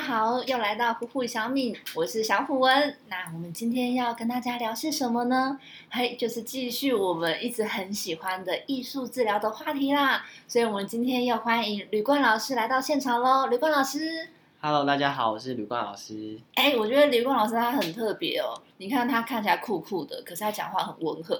[0.00, 2.96] 家好，又来到虎虎小敏，我是小虎文。
[3.08, 5.60] 那我们今天要跟大家聊些什么呢？
[5.90, 10.24] 嘿，就是继续我们一直很喜欢的艺术治疗的话题啦。
[10.48, 13.48] 所以，我们今天要欢迎吕冠老师来到现场喽。
[13.48, 14.26] 吕冠老师
[14.62, 16.40] ，Hello，大家好，我是吕冠老师。
[16.54, 18.58] 哎，我觉得吕冠老师他很特别哦。
[18.78, 21.38] 你看他看起来酷酷的，可是他讲话很温和。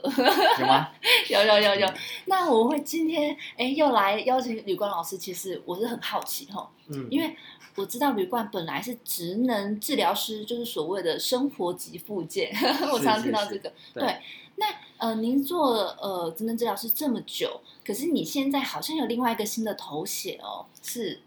[0.58, 0.86] 有吗？
[1.30, 1.88] 有有有有。
[2.26, 7.34] 那我会今天哎又来邀请吕冠老师，其实我是很好奇哈，嗯，因为。
[7.76, 12.50] 我知道旅馆本来是职能治疗师，就是所谓的生活级附件。
[12.92, 13.72] 我常常听到这个。
[13.94, 14.16] 对，
[14.56, 14.66] 那
[14.98, 21.20] 呃，您做呃职能治疗师这么久，可是你现在好像有另外一个新的头衔哦，是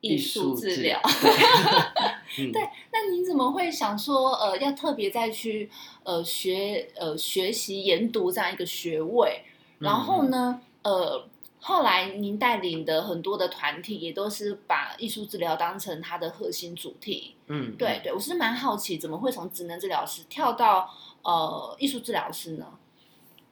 [0.00, 1.00] 艺术治疗。
[2.36, 5.68] 对，那您怎么会想说呃要特别再去
[6.04, 9.42] 呃学呃学习研读这样一个学位？
[9.78, 11.28] 然后呢呃。
[11.64, 17.36] 后来您带领的很多的团体也都是把艺术治疗当成它的核心主题。
[17.46, 22.66] 嗯，对对，我是蛮好奇，怎么会从职能治疗师跳到呃艺术治疗师呢？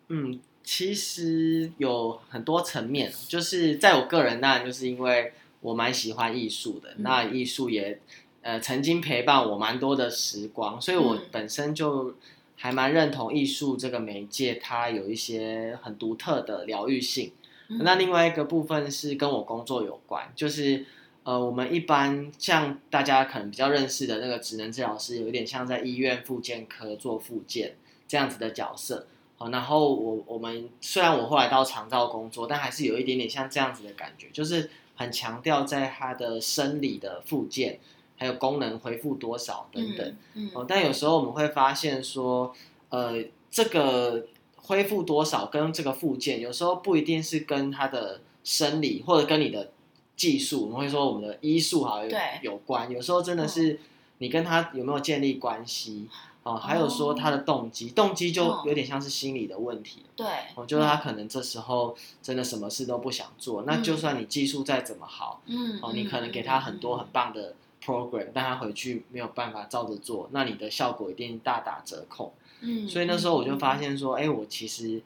[0.09, 8.01] 嗯，其实有很多层面，就是在我个人，那就是因为我蛮喜欢艺术的，那艺术也
[8.43, 12.17] 呃曾经陪伴我蛮多的时光，所以我本身就
[12.57, 17.31] 还蛮认同艺术这个媒介，它有一些很独特的疗愈性。
[17.79, 20.85] 那另外一个部分是跟我工作有关，就是
[21.23, 27.77] 呃，我们一般像大家可能比较认识的那个职能治疗师，有一点像在医院复健科做复健
[28.09, 29.07] 这样子的角色。
[29.37, 37.79] 好，然后我我们虽然我后来到长照工作，但还是有一点点像这样子的感觉，就是很强调在他的生理的复健，
[38.17, 40.17] 还有功能恢复多少等等。
[40.35, 40.51] 嗯。
[40.55, 42.53] 哦，但有时候我们会发现说，
[42.89, 44.27] 呃，这个。
[44.63, 49.71] 恢复多少跟这个附件，有时候不一定是跟他的生理或者跟你的
[50.17, 52.11] 技术，我们会说我们的医术好有
[52.43, 52.91] 有关。
[52.91, 53.81] 有时候真的是
[54.19, 56.07] 你跟他有没有建立关系
[56.43, 56.57] 啊？
[56.57, 60.03] 还有说他的动机，动机就有点像是心理的问题。
[60.15, 63.63] 对，我觉得他可能这时候真的什么事都不想做。
[63.67, 72.35] 那就算你技术再怎么好，嗯，哦，你可能给他很多很棒的 program，但他回去没有办法照着做，那你的效果一定大打折扣。
[72.63, 75.01] 嗯，所以那时候我就发现说，哎，我其实，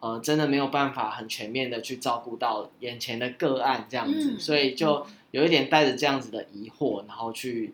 [0.00, 7.72] 呃，真的没有办法很全面的去照顾到眼前的个案这样子，所以就有一点带着这样子的疑惑，然后去，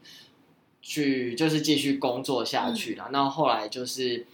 [0.81, 3.09] 去就是继续工作下去了。
[3.11, 4.25] 那后来就是，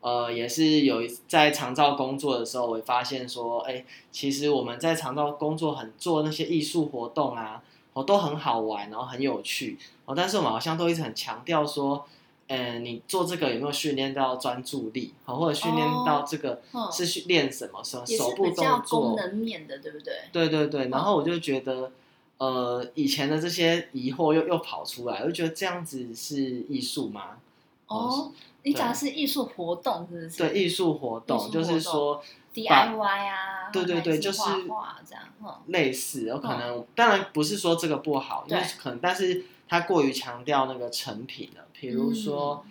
[0.00, 7.62] 呃，也是有在长照工作的时候，我发现说，哎，其实我们在长照工作很做那些艺术活动啊，
[7.94, 12.06] 哦，都很好玩，然后很有趣，哦，但是我们好像都一直很强调说。
[12.52, 15.14] 嗯，你做这个有没有训练到专注力？
[15.24, 17.80] 好，或者训练到这个是训练什么？
[17.84, 19.00] 手手部动作？
[19.02, 20.12] 功能面的，对不对？
[20.32, 20.88] 对对对。
[20.88, 21.92] 然后我就觉得，
[22.38, 27.36] 呃，以前的这些疑惑又又跑出来，我就觉得这样子是艺术吗？
[27.86, 28.32] 哦，
[28.64, 30.38] 你讲的是艺术活动，是不是？
[30.38, 32.20] 对，艺术活动就是说
[32.52, 36.24] DIY 啊，对对对，就是画这样，类似。
[36.24, 39.44] 有可能，当然不是说这个不好，因为可能，但是。
[39.70, 42.66] 他过于强调那个成品了，比如说，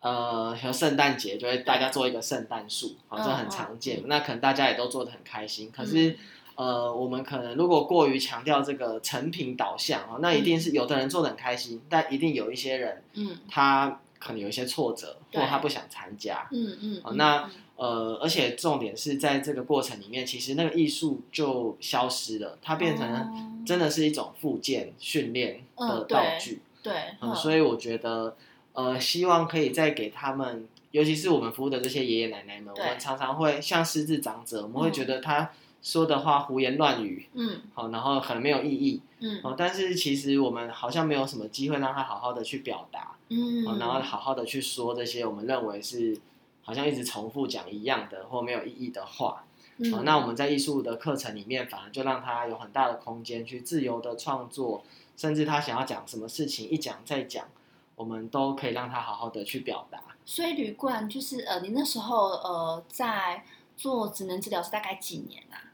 [0.00, 4.02] 呃，有圣诞节就会大家做一个圣诞树，好，这很常见。
[4.06, 5.70] 那可能大家也都做的很开心。
[5.70, 6.16] 可是，
[6.54, 17.50] 呃，我们可能如果过于强调这个成品导向啊，那一定是有的人做的很开心，但一定有一些人，嗯，他可能有一些挫折，或他不想参加，嗯嗯，啊，那。
[17.76, 26.60] 呃，而且重点是在这个过程里面，其实那个艺术就消失了，它变成真的是一种附件训练的道具。
[26.84, 28.36] 对，嗯，所以我觉得，
[28.74, 35.50] 呃，希望可以再给他们，尤其是我们服务的这些爷爷奶奶们，我们常常会像失智长者，我们会觉得他
[35.82, 46.16] 说的话胡言乱语，嗯，好，然后可能没有意义，嗯，哦，但是其实我们好像没有什么机会让他好好的去表达，嗯，然后好好的去说这些我们认为是。
[46.64, 49.44] 好像一直重复讲一样的或没有意义的话，
[49.92, 54.82] 啊，那我们在艺术的课程里面，反而就让他有很大的空间去自由的创作，
[55.14, 57.46] 甚至他想要讲什么事情，一讲再讲，
[57.94, 60.02] 我们都可以让他好好的去表达。
[60.24, 63.44] 所以吕冠就是呃，你那时候呃在
[63.76, 65.68] 做职能治疗师大概几年啊？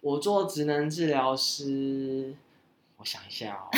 [0.00, 2.34] 我做职能治疗师，
[2.96, 3.70] 我想一下哦，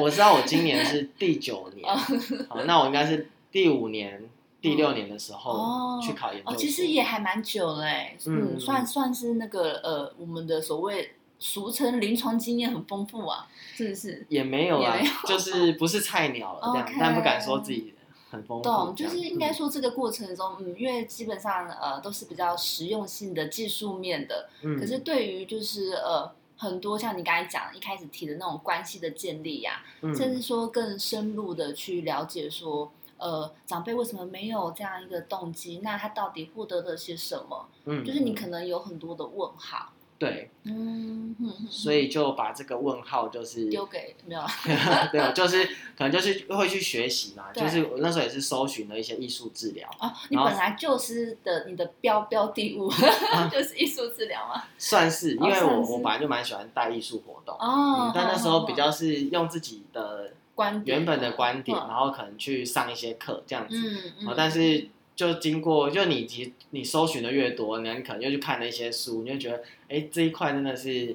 [0.00, 1.86] 我知道我今年是第九年，
[2.50, 4.28] 好，那我应该是第五年。
[4.62, 14.24] 第六年的时候去考研究哦，其实也还蛮久嘞，嗯，算算是那个呃，我们的所谓俗称临床经验很丰富啊，是不是？
[14.28, 17.92] 也没有啊，就是 不是菜鸟了这样，但不敢说自己
[18.30, 18.62] 很丰富。
[18.62, 26.32] 懂，就是应该说这个过程中，嗯，因为基本上呃都是比较实用性的技术面的，嗯，可是对于就是呃。
[26.54, 29.82] 很多像你刚才讲一开始提的那种关系的建立呀，
[30.14, 35.80] 甚至说更深入的去了解说，呃，长辈为什么没有这样一个动机？
[35.82, 37.68] 那他到底获得了些什么？
[37.84, 39.92] 嗯，就是你可能有很多的问号。
[40.18, 41.34] 对，嗯，
[41.68, 44.40] 所以就把这个问号就是丢给没有，
[45.10, 45.64] 对啊，就是
[45.98, 52.88] 可能就是会去学习嘛，就是我那时候也是搜寻了一些艺术治疗哦，你本来就是的，你的标标的物
[53.50, 54.62] 就是艺术治疗吗？
[54.78, 60.32] 算是，因为我我本来就蛮喜欢带艺术活动哦，但那时候比较是用自己的
[60.62, 63.76] 观原本的观点，然后可能去上一些课这样子，
[64.20, 64.88] 嗯但是。
[65.14, 71.14] 就经过，就你你你搜寻的越多，你可能又去看了一些书，你就觉得，哎，这一块真的是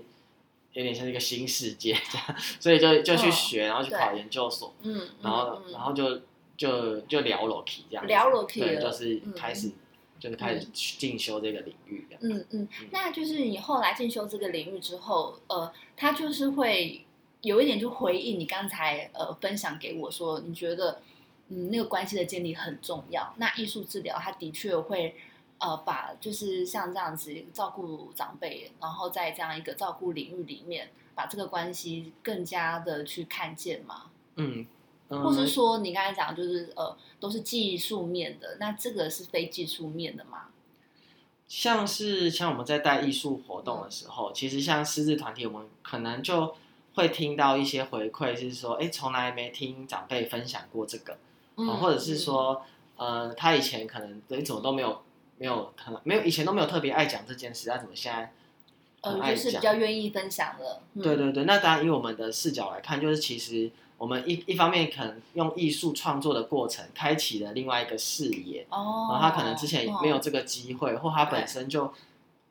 [0.73, 6.21] 有点像一个新世界这样，所以就就去学，然后去考研究所，嗯，然后然后就
[6.55, 9.71] 就就聊裸体这样，聊裸体，对，就是开始
[10.19, 17.03] 就是开始进修这个领域的，嗯嗯，那就是你后来进修这个领域之后，呃，他就是会
[17.47, 21.01] 有一点就回应你刚才呃分享给我说，你觉得。
[21.49, 23.33] 嗯，那个关系的建立很重要。
[23.37, 25.15] 那艺术治疗，它的确会，
[25.59, 34.11] 呃，把就是像这样子照顾长辈，然后在这样一个照顾领域里面，把这个关系更加的去看见嘛。
[34.35, 34.65] 嗯，
[35.07, 40.49] 或是说你刚才讲就是呃，都是技术面的，那这个是非技术面的吗？
[41.47, 46.53] 像是像我们在带艺术活动的时候，其实像狮子团体，我们可能就
[46.97, 51.15] 会听到一些回馈，是说，哎，从来没听长辈分享过这个。
[51.55, 52.61] 或者是说，
[52.97, 55.01] 呃，他以前可能怎么都没有
[55.39, 58.31] 没有可能没有以前都没有特别爱讲这件事，他怎么现在
[59.01, 60.81] 呃就是比较愿意分享的？
[61.01, 71.91] 对对对，那当然以我们的视角来看，就是其实我们一一方面可能用艺术创作的过程开启了另外一个视野哦，然后他可能之前没有这个机会，或他本身就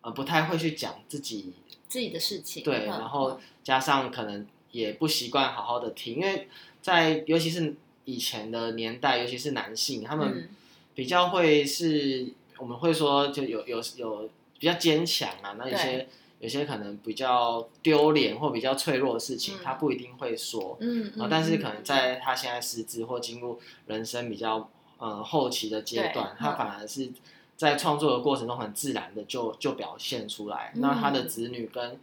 [0.00, 1.52] 呃不太会去讲自己
[1.88, 6.48] 自己的事情，对，然后加上可能也不习惯好好的听，因为
[6.82, 7.74] 在尤其是。
[8.08, 10.48] 以前的年代，尤其是男性，他们
[10.94, 12.24] 比较会是，
[12.56, 14.30] 我们会说就有有有
[14.60, 16.06] 比较坚强啊，那有些
[16.38, 22.20] 有些可能比较丢脸或比较脆弱的事情，他不一定会说，嗯，啊，但是可能在。
[22.22, 23.58] 他现在失智或进入
[23.88, 27.10] 人生比较呃后期的阶段，他反而是
[27.56, 31.98] 在创作的过程中很自然的就就表现出来，那他的子女跟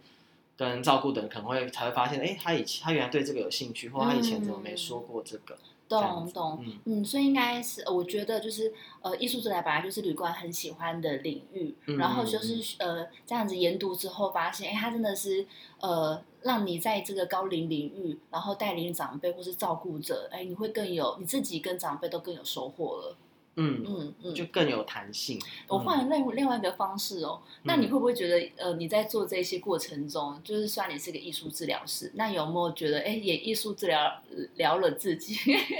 [0.56, 5.56] 跟照顾的人可能会才会发现，哎，他以前他原来对这个有兴趣，或他以前怎么没说过这个。
[5.86, 8.72] 懂懂，嗯，所以应该是，我觉得就是
[9.02, 15.46] 呃，艺术治疗本来就是旅馆很喜欢的领域，然后就是呃这样子研读之后发现，哎，它真的是
[15.80, 23.16] 呃让你在这个高龄领域，然后带领长辈或是照顾者，哎，你会更有你自己跟长辈都更有收获了。
[23.56, 25.40] 嗯嗯嗯，就更有弹性。
[25.68, 34.12] 我换了另另外一个方式哦，那你会不会觉得，呃，你在做这些过程中，就是虽然你是个艺术治疗师，那有没有觉得，哎，也艺术治疗
[34.56, 35.36] 疗了自己？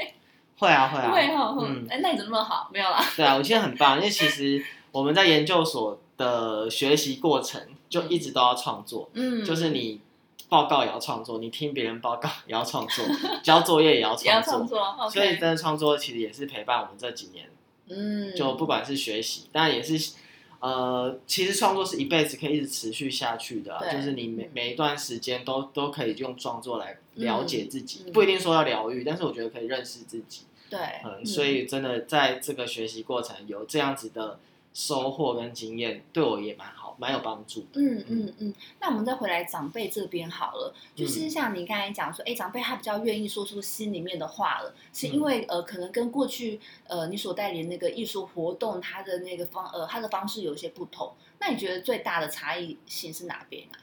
[0.57, 2.71] 会啊会啊会哈，嗯，哎，那你怎么那么好？
[2.73, 3.05] 没有啦。
[3.17, 10.01] 对啊，我现在很 棒，因为其实我们在研究所的学习过程就一直都要创作，嗯，就是你
[10.49, 13.05] 报告也要创作，你听别人报告也要创作，
[13.43, 17.49] 交作业也要创作，所以真的创作其实也是陪伴我们这几年。
[17.89, 20.15] 嗯，就不管是学习，当然也是，
[20.61, 30.43] 呃，其实创作是一辈子可以一直持续下去的，就是你每每一段时间都都可以用创作来了解自己，不一定说要疗愈，但是我觉得可以认识自己。
[30.71, 34.39] 对，嗯，所以真的在这个学习过程有这样子的。
[34.77, 37.67] 收获跟经验对我也蛮好，蛮有帮助。
[37.75, 51.13] 嗯嗯嗯，那我们再回来长辈这边好了，就是像你刚才讲说，哎，长辈他比较愿意说出心里面的话了，是因为呃，可能跟过去呃你所带领那个艺术活动，他的那个方呃他的方式有一些不同。
[51.41, 53.77] 那你觉得最大的差异性是哪边啊？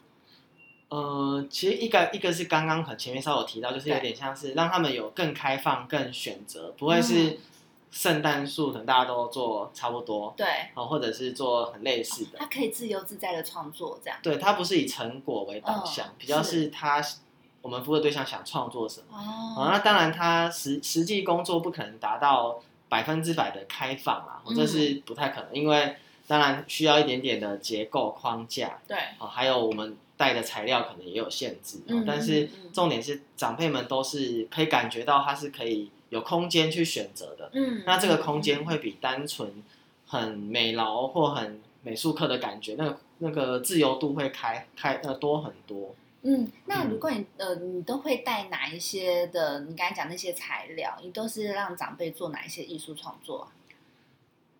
[0.89, 7.39] 呃，其实一个一个是刚刚可前面稍微提到，就是有点像是让他们有更开放、更选择，不会是。
[7.91, 14.17] 圣诞树可能大家都做差不多，对，哦，或者是做很类似的，它可以自由自在的创作这样。
[14.23, 17.03] 对，它不是以成果为导向，比较是他
[17.61, 19.17] 我们服务对象想创作什么。
[19.17, 28.79] 哦，那当然他实实际工作不可能达到百分之百的开放啊，这是不太可能，因为当然需要一点点的结构框架。
[28.87, 35.91] 对，哦，还有我们带的材料可能也有限制，但是重点是长辈们都是可以感觉到它是可以。
[36.11, 39.51] 有空间去选择的，嗯，那这个空间会比单纯
[40.05, 45.95] 很美劳或很美术课的感觉，那个那个自由度会开开呃多很多。
[46.23, 49.61] 嗯，那如果你呃你都会带哪一些的？
[49.61, 53.47] 你刚才讲那些材料，你都是让长辈做哪一些艺术创作？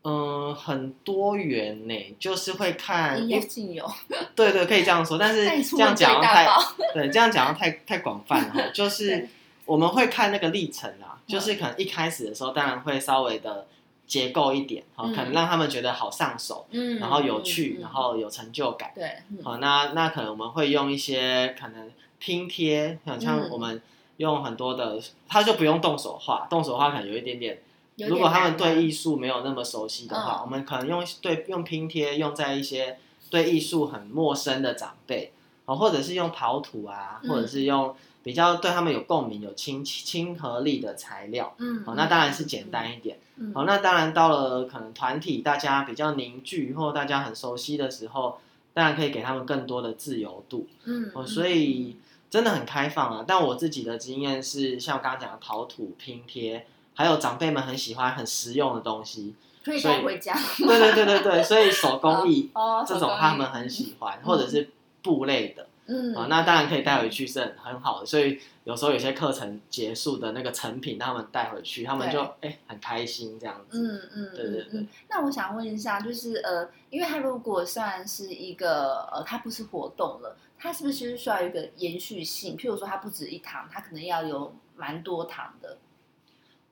[0.04, 3.88] 嗯，很多元呢，就是会看，应有尽有。
[4.36, 6.48] 对对，可以这样说，但是这样讲太，
[6.94, 8.72] 对，这样讲太太广泛了。
[8.72, 9.28] 就是
[9.66, 13.68] 我们会看那个历程啊，就是可能一开始的时候，当然会稍微的
[14.06, 23.82] 结构一点，哈，可能让他们觉得好上手，嗯，然后有趣，然后有成就感，对，好，那那可能我们会用一些可能拼贴，像我们
[24.18, 27.62] 用很多的，他就不用动手画，动手画可能有一点点。
[28.08, 32.98] 如果他们对艺术没有那么熟悉的话，我们可能用对用拼贴，用在一些
[33.30, 35.32] 对艺术很陌生的长辈，
[35.66, 43.18] 哦，或者是用陶土啊，或者是用比较对他们有共鸣、有亲亲和力的材料，嗯，哦，那当然是简单一点，
[43.54, 48.40] 哦，那当然到了可能团体大家比较凝聚或大家很熟悉的时候，
[48.74, 51.98] 当然可以给他们更多的自由度，嗯，哦，所以
[52.30, 53.26] 真的很开放啊。
[53.28, 56.66] 但我自己的经验是，像我刚刚讲的陶土拼贴。
[56.94, 60.38] 还有长辈们很喜欢很实用的东西，可以带回家。
[60.58, 62.52] 对对对对对，所以手工 艺
[62.86, 64.70] 这种他们很喜欢，或者是
[65.02, 68.06] 布类的，嗯啊，那当然可以带回去是很很好的。
[68.06, 73.78] 所以有时候有些课程结束的那个成品，他们带回去，他们就哎很开心这样子。
[73.78, 74.86] 嗯嗯，对对对。
[75.10, 82.56] 那我想问一下，就是呃，因为它如果算是一个呃，它不是活动了，它是不是需要一个延续性？
[82.56, 85.78] 譬如说，它不止一堂，它可能要有蛮多堂的。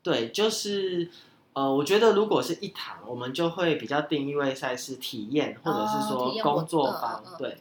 [0.01, 1.09] 对，就是，
[1.53, 7.21] 呃，我觉得如果是一堂，我们就会比较定义为赛事体验，或者是说工作坊。
[7.37, 7.57] 对，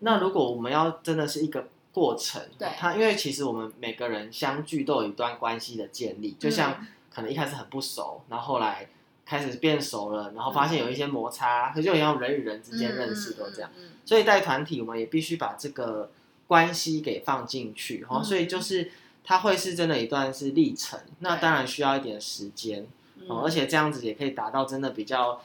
[0.00, 8.88] 那如果我们要真的是一个过程，对，它因为其实我们每个人相聚都有一段关系的建立，就像可能一开始很不熟，然后后来
[9.24, 13.70] 开始变熟了，然后发现有一些摩擦，就像人与人之间认识都这样。
[14.04, 16.10] 所以带团体，我们也必须把这个
[16.46, 18.90] 关系给放进去，哈，所以就是。
[19.28, 22.86] 它会是真的一段是历程，那当然需要一点时间，
[23.26, 25.42] 哦，而且这样子也可以达到真的比较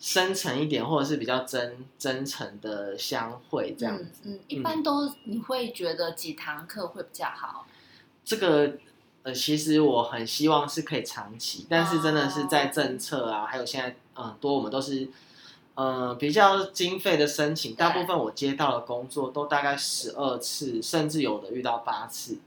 [0.00, 4.22] 深沉一点，或者是比较真真诚的相会这样子。
[4.24, 7.66] 嗯，一般都你会觉得几堂课会比较好？
[8.24, 8.74] 这个
[9.24, 15.08] 呃，其实我很希望是可以长期，但是真的是在政策啊，还有现在嗯多我们都是
[15.74, 22.38] 呃比较经费的申请，大部分我接到的工作都大概十二次，甚至有的遇到八次。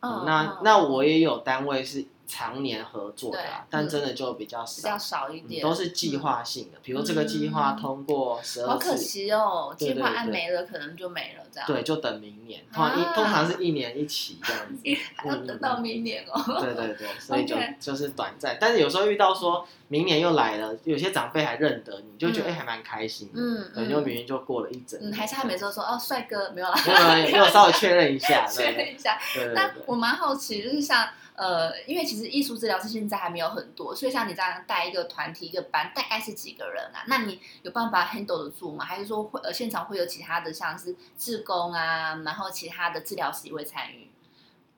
[0.00, 2.04] 嗯那那我也有单位是。
[2.26, 3.40] 常年合作的，
[3.70, 6.78] 但真的就比较少，比较少一点，都是计划性的。
[6.82, 11.66] 比如这个计划通过十二次，好可惜哦，计划按没了，可能就没了这样。
[11.66, 14.82] 对，就等明年，通常一通常是一年一期这样 子，
[15.24, 16.60] 要等到明年哦。
[16.60, 23.30] 对对对，所以就 就是短暂，但是有时候遇到说明年又来了，有些长辈还认得你，就觉得哎还蛮开心。
[23.34, 26.74] 嗯嗯，就明年就过了一整，还是他每次都说哦帅哥没有啦，
[27.14, 29.16] 没有稍微确认一下， 确认一下。
[29.54, 31.08] 那我蛮好奇，就是像。
[31.36, 37.04] 呃，因为其实艺术治疗师现在还没有很多，所以像你这样带一个团体一个班，大概是几个人啊？
[37.08, 38.84] 那你有办法 handle 得住吗？
[38.84, 44.10] 还是说会呃现场会有其他的像是志工啊，然后其他的治疗师也会参与？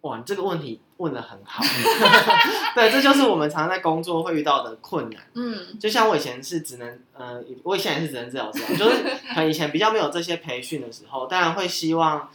[0.00, 1.62] 哇，这个问题问的很好。
[2.74, 5.22] 对，这就是我们常常在工作会遇到的困难。
[5.34, 12.28] 嗯，就像我以前是只能，呃，我以前也是只能治疗师，就是可能以前比较没有这些培训的时候，当然会希望。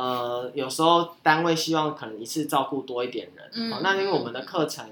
[0.00, 4.88] 呃，有时候单位希望可能一次照顾多一点人，好，那因为我们的课程，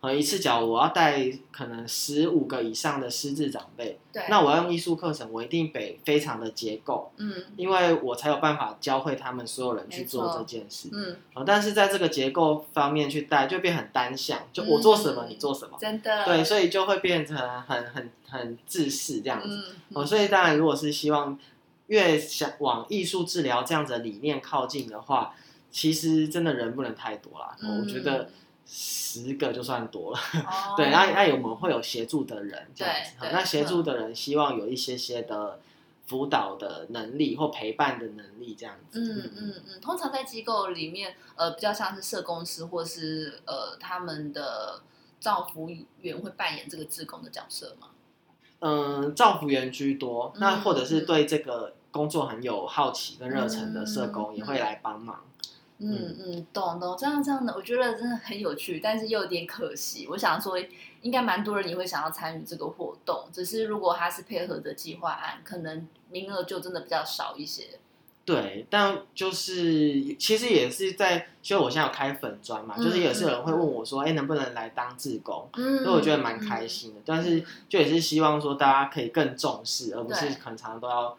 [0.00, 21.38] 呃，一次讲我要带可能十五个以上的师资长辈，对，那我要用艺术课程，我一定得非常的结构，嗯，因为我才有办法教会他们所有人去做这件事，嗯，哦，但是在这个结构方面去带，就变很单向，就我做什么你做什么，真的，对，所以就会变成很很很自私这样子，哦，所以当然如果是希望。
[21.86, 25.34] 越想往艺术治疗这样子的理念靠近的话，
[25.70, 27.56] 其实真的人不能太多了。
[27.62, 28.30] 我觉得
[28.66, 30.18] 十个就算多了。
[30.76, 33.26] 对，那那我们会有协助的人这样子。
[33.30, 35.60] 那协助的人希望有一些些的
[36.06, 38.98] 辅导的能力或陪伴的能力这样子。
[39.00, 39.80] 嗯嗯嗯。
[39.80, 44.82] 通常在机构里面，呃，比较像是社工师或是呃他们的
[45.20, 47.88] 照服员会扮演这个志工的角色吗？
[48.60, 55.20] 嗯，造福员居多，那或者是对这个工作很有好奇跟热忱的社工也会来帮忙。
[55.78, 60.06] 嗯嗯，懂懂，这样这样的，我觉得真的很有趣，但是又有点可惜。
[60.08, 60.56] 我想说，
[61.02, 67.78] 应该蛮多人也会想要参与这个活动，只是如果他是配合的计划案，可能名额就真的比较少一些。
[68.26, 75.48] 对，但就是其实也是在，因为我现在有开粉砖嘛，就是也是有人会问我说，哎，能不能来当志工？
[75.54, 77.00] 嗯，所以我觉得蛮开心的。
[77.06, 81.16] 但是就也是希望说，大家可以更重视，而不是可能常常都要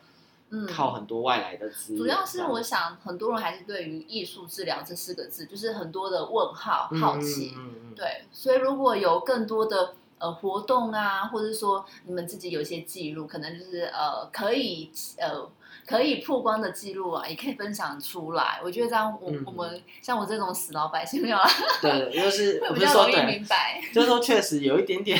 [0.67, 2.01] 靠很多外来的资源。
[2.01, 7.53] 主要是我想，很多人还是对于艺术治疗这四个字，就是很多的问号、好奇。
[7.95, 15.49] 对，所以如果有更多的呃活动啊，或者说你们自己有一些记录，可能就是呃可以呃。
[15.87, 18.59] 可以曝光的记录啊，也可以分享出来。
[18.61, 21.49] 我觉得这样，我我们像我这种死老百姓没有啊。
[21.81, 23.81] 对，就是 比较容易明白。
[23.93, 25.17] 就是说，确实有一点点。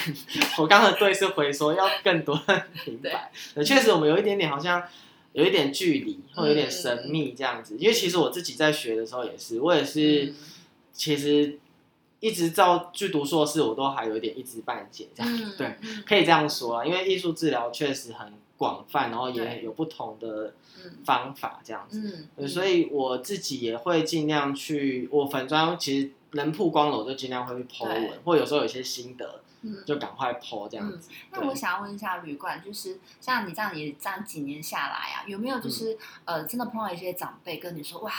[0.58, 2.36] 我刚刚对是回说要更多
[2.86, 3.32] 明白。
[3.56, 4.84] 对，确实我们有一点点好像
[5.32, 7.78] 有一点距离，或有点神秘这样子。
[7.80, 10.34] 因为其实我自己在学的时候也是，我也是，
[10.92, 11.58] 其实
[12.20, 15.32] 一直到去读硕士，我都还有一点一知半解这样。
[15.58, 16.86] 对，可以这样说啊。
[16.86, 18.34] 因为艺术治疗确实很。
[18.58, 20.52] 广泛，然后也有不同的
[21.06, 25.08] 方法这样子，所以我自己也会尽量去。
[25.12, 29.42] 我粉砖其实能曝光了，我就尽量会去 po 文，或有时候有些心得，
[29.86, 31.08] 就赶快 po 这样子。
[31.32, 35.96] 那我想要问一下旅馆，就是像你这样也这样几年下来啊，有没有就是
[36.26, 38.12] 呃，真的碰到一些长辈跟你说哇？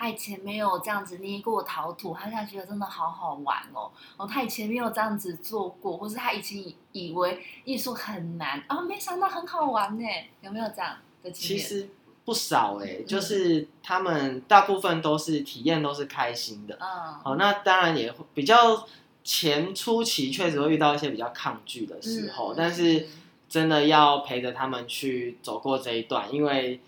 [0.00, 3.92] 他以前没有这样子捏过陶土，他现在觉得真的好好玩哦。
[4.16, 10.04] 哦，他以前没有这样子做过，或是他以前以以为艺术很难，哦，没想到很好玩呢。
[10.40, 11.58] 有没有这样的经验？
[11.58, 11.90] 其实
[12.24, 16.78] 不少哎，就是他们大部分都是体验都是开心的。
[16.80, 18.86] 嗯，好，那当然也比较
[19.22, 23.06] 前初期确实会遇到一些比较抗拒的时候，但是
[23.50, 26.80] 真的要陪着他们去走过这一段，因为。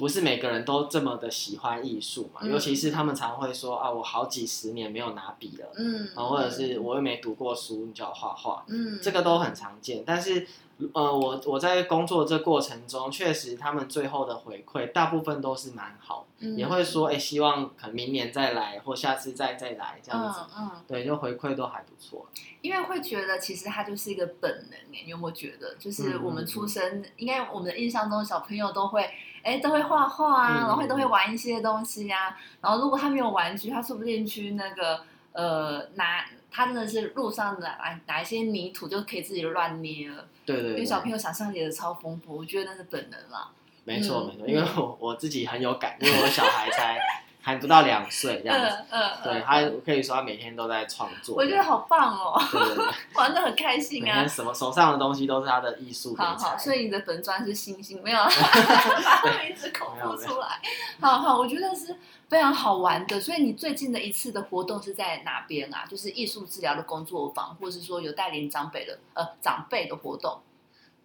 [0.00, 10.46] 不是每个人都这么的喜欢艺术嘛，尤其是他们常会说啊，我好几十年没有拿笔了，嗯，啊，或者是我又没读过书，你叫我画画，嗯，这个都很常见，但是。
[10.94, 16.26] 呃，我我在工作这过程中，确实他们最后的回馈大部分都是蛮好，
[16.56, 22.26] 也会说，哎，希望可能明年再来，或下次再再来这样子，嗯，对，就回馈都还不错。
[22.62, 25.74] 因为会觉得其实它就是一个本能，你有没有觉得？
[25.78, 29.06] 就是我们出生，应该我们的印象中小朋友都会，
[29.42, 35.00] 哎，都会画画啊，然后都会玩一些东西呀，然后如果他没有玩具，他说不定去那个
[35.32, 36.24] 呃拿。
[36.52, 43.48] 他真的是路上的拿拿一些泥土就可以自己乱捏了，对对，因为小朋友想象力的超丰富，我觉得那是本能啦。
[43.84, 46.98] 没错没错，因为我我自己很有感，因为我小孩才
[47.40, 56.14] 还不到两岁这样子，嗯嗯，对他可以说他每天都在创作，我觉得好棒哦，对对对， 玩的很开心啊，什么手上的东西都是他的艺术。
[56.16, 60.60] 好好，所以你的本专是星星，没有把名字口述出来。
[61.00, 61.96] 好好，我觉得是。
[62.30, 65.84] 非常好玩的，所以你最近的一次的活动是在哪边啊？
[65.90, 70.38] 就是艺术治疗的工作坊，或是说有带领长辈的呃长辈的活动。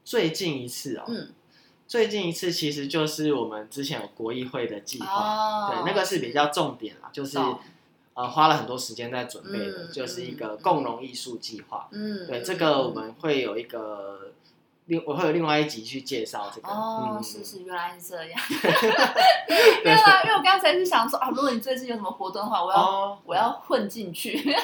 [0.04, 1.34] 最近一次哦，嗯，
[1.88, 7.38] 最近一次其实就是我们之前有国议会的计划，对，那个是比较重点啦，就是
[8.13, 11.88] 呃花了很多时间在准备的，就是一个共融艺术计划。
[11.91, 14.32] 嗯，对，这个我们会有一个。
[14.88, 18.39] 另我会有另外一集去介绍这个哦，是是，原来是这样。
[19.84, 24.56] 因为因为我刚才是想说啊，如果你最近有什么活动的话，我要我要混进去，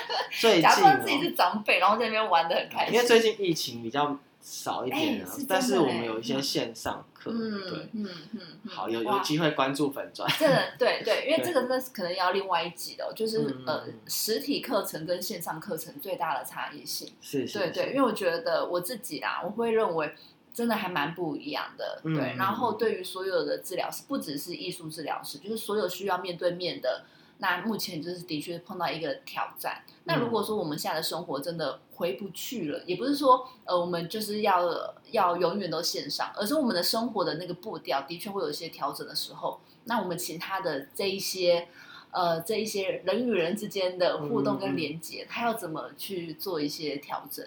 [0.62, 2.94] 假装自己是长辈，然后在那边玩的很开心。
[2.94, 4.16] 因为最近疫情比较。
[4.42, 20.14] 少一点啊，但是我们有一些线上课，对，嗯嗯，好，有有机会关注粉砖，这个对对，因为这个真的是可能要另外一集的，就是呃，实体课程跟线上课程最大的差异性，是，对对，因为我觉得我自己啦，我会认为
[20.54, 27.04] 真的还蛮不一样的，对，然后对于所有的治疗师，不只是艺术治疗师，就是所有需要面对面的。
[27.42, 29.84] 那目前就是的确碰到一个挑战。
[30.04, 39.60] 那如果说我们现在的生活真的回不去了，也不是说呃我们就是要要永远都线上，而是我们的生活的那个步调的确会有一些调整的时候。
[39.86, 41.68] 那我们其他的这一些
[42.12, 47.44] 呃这一些人与人之间的互动跟连接，它要怎么去做一些调整？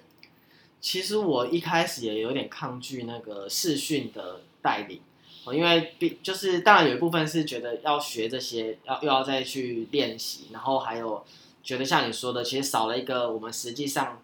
[0.81, 5.01] 其实我一开始也有点抗拒那个视讯的带领。
[5.53, 11.25] 因为比就是当然有一部分是觉得要学这些，要又要再去练习，然后还有
[11.63, 14.23] 觉得像你说的，其实少了一个我们实际上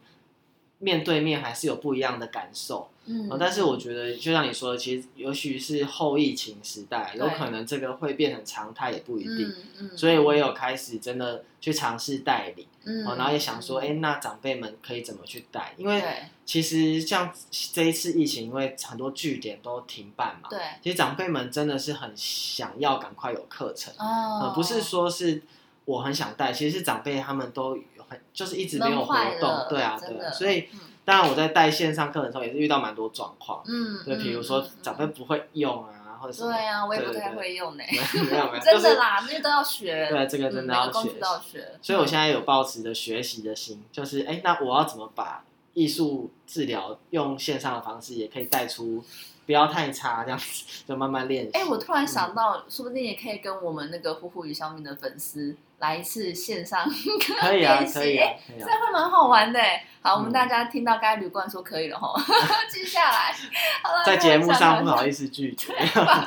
[0.79, 2.89] 面对面还是有不一样的感受。
[3.13, 9.53] 嗯，但是我觉得就像你说的，其实尤其是后疫情时代，有可能这个会变成常态，也不一定。
[9.81, 12.69] 嗯，所以我也有开始真的去尝试代理。
[12.85, 15.75] 嗯，然后也想说，哎，那长辈们可以怎么去带？
[15.77, 16.01] 因为
[16.47, 17.35] 其实像
[17.73, 20.49] 这一次疫情，因为很多据点都停办嘛。
[20.49, 20.61] 对。
[20.81, 23.93] 其实长辈们真的是很想要赶快有课程。
[23.99, 24.53] 哦。
[24.55, 25.43] 不是说是
[25.85, 27.77] 我很想带，其实是长辈他们都
[28.09, 29.67] 很就是一直没有活动。
[29.69, 30.33] 对啊，对。
[30.33, 30.69] 所以。
[31.11, 45.43] 当然，我在带线上课的时候也是遇到蛮多状况，嗯，对，比如说长辈不会用啊，或者对啊，我也不太会用呢，没有没有， 真的啦，那些都要学，对，这个真的要学，所以我现在有抱持着学习的心，就是哎，那我要怎么把
[45.75, 49.05] 艺术治疗用线上的方式也可以带出。
[49.47, 51.51] 不要太差，这样子就慢慢练习。
[51.55, 56.89] 哎，我突然想到，说不定也可以跟我们那个呼呼与小敏的粉丝来一次线上
[57.41, 59.61] 可以啊，可以啊，这会蛮好玩的。
[60.03, 62.15] 好，我们大家听到刚才吕冠说可以了哈，
[62.71, 63.35] 记下来。
[64.07, 65.75] 在节目上不好意思拒绝，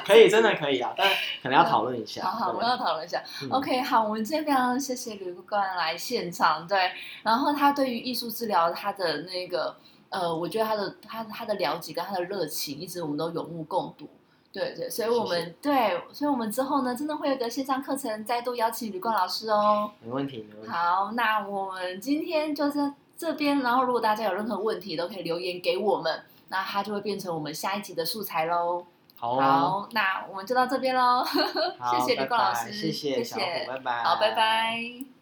[0.05, 1.07] 可以，真的可以啊，但
[1.41, 2.23] 可能要讨论一下。
[2.23, 3.23] 好好，我们要讨论一下。
[3.49, 6.91] OK，好，我们今天非常谢谢旅馆来现场，对，
[7.23, 9.75] 然后他对于艺术治疗他的那个。
[10.09, 14.07] 呃，我觉得他的他他的了解跟他的热情，一直我们都有目共睹。
[14.53, 19.91] 对对，所以我们对，所以我们之后呢，真的会有个线上课程，再度邀请吕冠老师哦。
[19.99, 20.69] 没问题，没问题。
[20.69, 28.85] 好，那我们今天就在这边，然后如果大家有任何问题，都可以留言给我们，那它就会变成我们下一集的素材喽。
[29.15, 31.25] 好，那我们就到这边喽。
[31.91, 34.03] 谢谢吕冠老师，谢谢，谢谢，拜拜。
[34.03, 35.12] 好，拜拜。